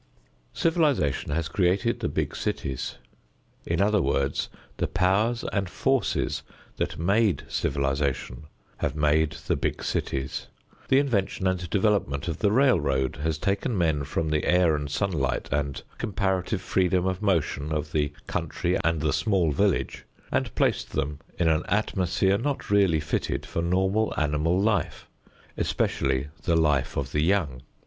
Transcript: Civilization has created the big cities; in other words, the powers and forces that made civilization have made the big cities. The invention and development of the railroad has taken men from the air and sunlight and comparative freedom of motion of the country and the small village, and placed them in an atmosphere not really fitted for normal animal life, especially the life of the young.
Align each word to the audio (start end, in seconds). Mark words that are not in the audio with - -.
Civilization 0.55 1.29
has 1.31 1.47
created 1.47 1.99
the 1.99 2.09
big 2.09 2.35
cities; 2.35 2.95
in 3.67 3.79
other 3.79 4.01
words, 4.01 4.49
the 4.77 4.87
powers 4.87 5.45
and 5.53 5.69
forces 5.69 6.41
that 6.77 6.97
made 6.97 7.43
civilization 7.47 8.45
have 8.77 8.95
made 8.95 9.33
the 9.45 9.55
big 9.55 9.83
cities. 9.83 10.47
The 10.87 10.97
invention 10.97 11.45
and 11.45 11.69
development 11.69 12.27
of 12.27 12.39
the 12.39 12.51
railroad 12.51 13.17
has 13.17 13.37
taken 13.37 13.77
men 13.77 14.03
from 14.03 14.29
the 14.31 14.43
air 14.43 14.75
and 14.75 14.89
sunlight 14.89 15.47
and 15.51 15.83
comparative 15.99 16.63
freedom 16.63 17.05
of 17.05 17.21
motion 17.21 17.71
of 17.71 17.91
the 17.91 18.11
country 18.25 18.79
and 18.83 19.01
the 19.01 19.13
small 19.13 19.51
village, 19.51 20.05
and 20.31 20.55
placed 20.55 20.93
them 20.93 21.19
in 21.37 21.47
an 21.47 21.61
atmosphere 21.67 22.39
not 22.39 22.71
really 22.71 22.99
fitted 22.99 23.45
for 23.45 23.61
normal 23.61 24.15
animal 24.17 24.59
life, 24.59 25.07
especially 25.57 26.29
the 26.45 26.55
life 26.55 26.97
of 26.97 27.11
the 27.11 27.21
young. 27.21 27.61